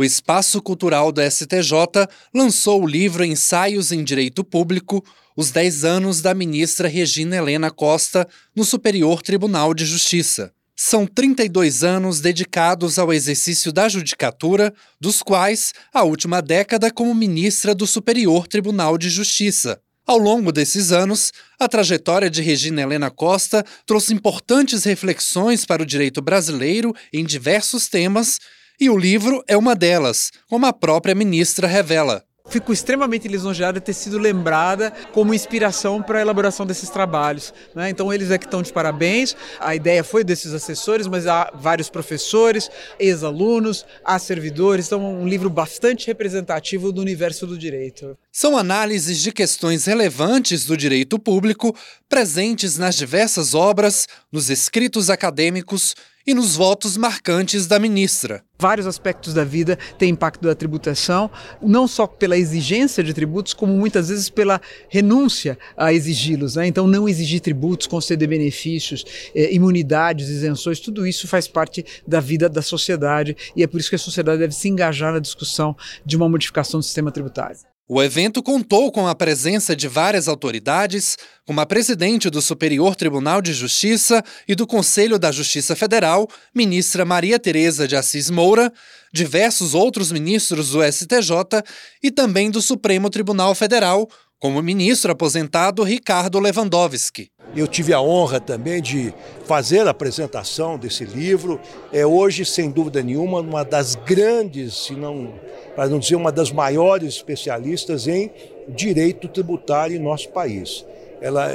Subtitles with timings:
[0.00, 5.04] o Espaço Cultural do STJ lançou o livro Ensaios em Direito Público,
[5.36, 8.26] os 10 anos da ministra Regina Helena Costa
[8.56, 10.54] no Superior Tribunal de Justiça.
[10.74, 17.74] São 32 anos dedicados ao exercício da judicatura, dos quais a última década como ministra
[17.74, 19.82] do Superior Tribunal de Justiça.
[20.06, 25.86] Ao longo desses anos, a trajetória de Regina Helena Costa trouxe importantes reflexões para o
[25.86, 28.38] direito brasileiro em diversos temas,
[28.80, 32.24] e o livro é uma delas, como a própria ministra revela.
[32.48, 37.54] Fico extremamente lisonjeada de ter sido lembrada como inspiração para a elaboração desses trabalhos.
[37.74, 37.90] Né?
[37.90, 39.36] Então, eles é que estão de parabéns.
[39.60, 44.86] A ideia foi desses assessores, mas há vários professores, ex-alunos, há servidores.
[44.86, 48.18] Então, um livro bastante representativo do universo do direito.
[48.32, 51.76] São análises de questões relevantes do direito público
[52.08, 55.94] presentes nas diversas obras, nos escritos acadêmicos
[56.30, 58.44] e nos votos marcantes da ministra.
[58.56, 61.28] Vários aspectos da vida têm impacto da tributação,
[61.60, 66.54] não só pela exigência de tributos, como muitas vezes pela renúncia a exigi-los.
[66.54, 66.68] Né?
[66.68, 72.48] Então, não exigir tributos, conceder benefícios, eh, imunidades, isenções, tudo isso faz parte da vida
[72.48, 76.16] da sociedade e é por isso que a sociedade deve se engajar na discussão de
[76.16, 77.58] uma modificação do sistema tributário.
[77.92, 83.42] O evento contou com a presença de várias autoridades, como a presidente do Superior Tribunal
[83.42, 88.72] de Justiça e do Conselho da Justiça Federal, ministra Maria Tereza de Assis Moura,
[89.12, 91.64] diversos outros ministros do STJ
[92.00, 94.08] e também do Supremo Tribunal Federal,
[94.40, 97.30] como o ministro aposentado Ricardo Lewandowski.
[97.54, 99.12] Eu tive a honra também de
[99.44, 101.60] fazer a apresentação desse livro.
[101.92, 105.34] É hoje, sem dúvida nenhuma, uma das grandes, se não,
[105.76, 108.30] para não dizer uma das maiores especialistas em
[108.66, 110.86] direito tributário em nosso país.
[111.20, 111.50] Ela,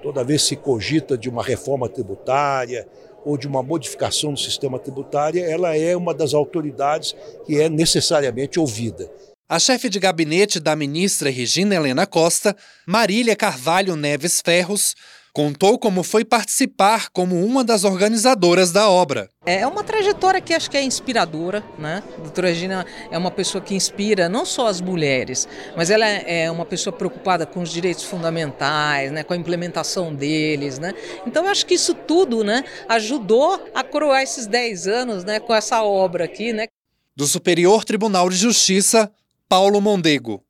[0.00, 2.86] toda vez se cogita de uma reforma tributária
[3.24, 8.60] ou de uma modificação do sistema tributário, ela é uma das autoridades que é necessariamente
[8.60, 9.10] ouvida.
[9.52, 14.94] A chefe de gabinete da ministra Regina Helena Costa, Marília Carvalho Neves Ferros,
[15.30, 19.28] contou como foi participar como uma das organizadoras da obra.
[19.44, 22.02] É uma trajetória que acho que é inspiradora, né?
[22.16, 25.46] A doutora Regina é uma pessoa que inspira não só as mulheres,
[25.76, 29.22] mas ela é uma pessoa preocupada com os direitos fundamentais, né?
[29.22, 30.94] com a implementação deles, né?
[31.26, 35.54] Então eu acho que isso tudo, né, ajudou a coroar esses 10 anos, né, com
[35.54, 36.68] essa obra aqui, né?
[37.14, 39.12] Do Superior Tribunal de Justiça,
[39.52, 40.46] Paulo Mondego.